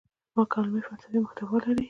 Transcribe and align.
مکالمې 0.37 0.81
فلسفي 0.87 1.17
محتوا 1.25 1.57
لري. 1.63 1.79